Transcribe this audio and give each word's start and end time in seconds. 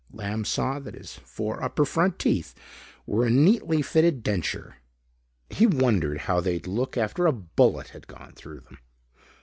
Lamb 0.11 0.45
saw 0.45 0.79
that 0.79 0.95
his 0.95 1.13
four 1.19 1.61
upper 1.61 1.85
front 1.85 2.17
teeth 2.17 2.55
were 3.05 3.27
a 3.27 3.29
neatly 3.29 3.83
fitted 3.83 4.23
denture. 4.23 4.73
He 5.51 5.67
wondered 5.67 6.21
how 6.21 6.39
they'd 6.39 6.65
look 6.65 6.97
after 6.97 7.27
a 7.27 7.31
bullet 7.31 7.89
had 7.89 8.07
gone 8.07 8.31
through 8.33 8.61
them. 8.61 8.79